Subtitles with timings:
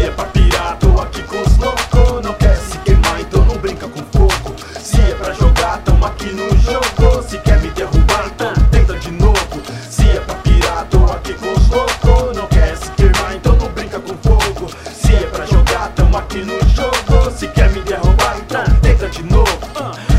[0.00, 2.24] Se é pra pirar, tô aqui com os loucos.
[2.24, 4.56] Não quer se queimar, então não brinca com fogo.
[4.80, 7.22] Se é pra jogar, tamo aqui no jogo.
[7.28, 9.60] Se quer me derrubar, então tenta de novo.
[9.90, 12.34] Se é pra pirar, tô aqui com os loucos.
[12.34, 14.70] Não quer se queimar, então não brinca com fogo.
[14.90, 17.30] Se é pra jogar, tamo aqui no jogo.
[17.36, 19.58] Se quer me derrubar, então tenta de novo.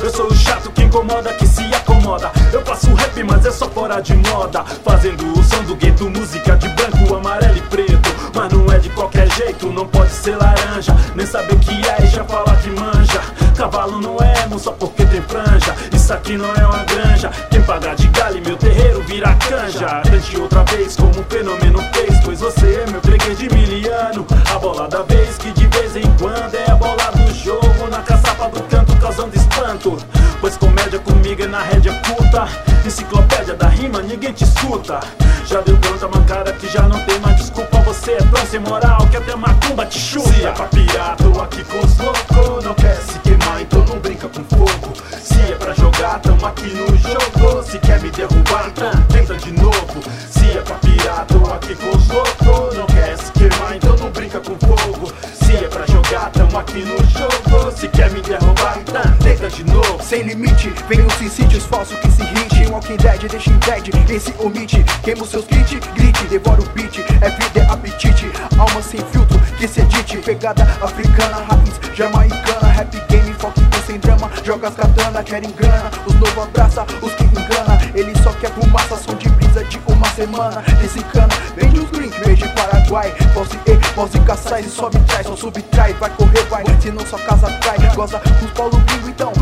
[0.00, 2.30] Eu sou o chato que incomoda, que se acomoda.
[2.52, 4.64] Eu faço rap, mas é só fora de moda.
[4.84, 8.14] Fazendo o som do gueto, música de branco, amarelo e preto.
[8.32, 10.94] Mas não é de qualquer jeito, não pode ser laranja.
[11.14, 13.20] Nem saber o que é e já falar que manja.
[13.56, 15.74] Cavalo não é emo só porque tem franja.
[15.92, 17.30] Isso aqui não é uma granja.
[17.50, 20.02] Quem pagar de galho, meu terreiro vira canja.
[20.02, 22.20] Cante outra vez como um fenômeno fez.
[22.24, 24.26] Pois você é meu freguês de miliano.
[24.54, 27.88] A bola da vez que de vez em quando é a bola do jogo.
[27.90, 29.96] Na caçapa do canto causando espanto.
[32.34, 32.48] Curta.
[32.84, 35.00] Enciclopédia da rima, ninguém te escuta.
[35.46, 37.80] Já deu tanta mancada que já não tem mais desculpa.
[37.82, 40.32] Você é tão sem moral que até macumba te chuta.
[40.32, 42.64] Se é pra pirar, tô aqui com os loucos.
[42.64, 44.92] Não quer se queimar, então não brinca com fogo.
[45.22, 47.62] Se é pra jogar, tamo aqui no jogo.
[47.62, 50.02] Se quer me derrubar, então tenta de novo.
[50.30, 52.76] Se é pra pirar, tô aqui com os loucos.
[52.76, 55.12] Não quer se queimar, então não brinca com fogo.
[55.34, 57.33] Se é pra jogar, tamo aqui no jogo.
[60.14, 64.32] Sem limite, vem os suicídios falsos que se hit Walking Dead, deixa em dead, esse
[64.38, 64.84] omite.
[65.02, 67.00] Queima os seus kits, grite, devora o beat.
[67.20, 72.96] É vida, é apetite, alma sem filtro Que se edite, pegada africana Raiz jamaicana, rap
[73.08, 77.76] game Foco sem drama, joga as katana Querem grana, os novo abraça Os que engana,
[77.92, 80.62] ele só quer fumaça Som de brisa de uma semana.
[80.80, 83.12] Desencana, vende os drink, beijo Paraguai.
[83.34, 86.62] Posse E, posse caçar, ele sobe traz Só subtrai, vai correr, vai.
[86.80, 89.32] Se não sua casa trai, goza com os paulo gringo Então?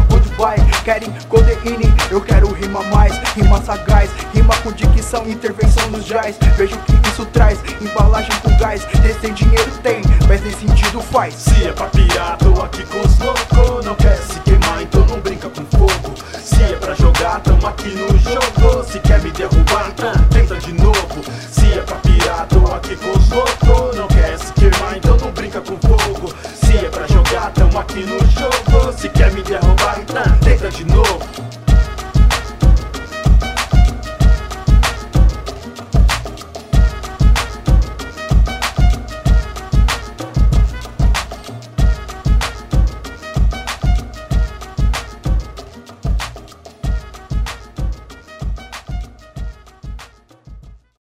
[0.84, 6.76] Querem codeine, eu quero rima mais Rima sagaz, rima com dicção Intervenção nos jazz, vejo
[6.78, 8.84] que isso traz Embalagem com gás,
[9.20, 13.18] tem dinheiro tem Mas nem sentido faz Se é pra pirar, tô aqui com os
[13.18, 13.84] loucos.
[13.84, 16.14] Não quer se queimar, então não brinca com fogo.
[16.42, 18.84] Se é pra jogar, tamo aqui no jogo.
[18.84, 21.22] Se quer me derrubar, então tenta de novo.
[21.50, 23.96] Se é pra pirar, tô aqui com os loucos.
[23.96, 26.34] Não quer se queimar, então não brinca com fogo.
[26.54, 28.31] Se é pra jogar, tamo aqui no